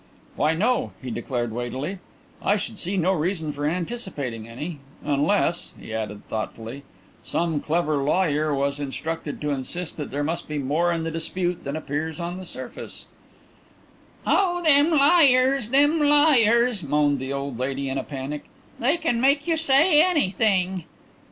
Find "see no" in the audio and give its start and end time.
2.79-3.11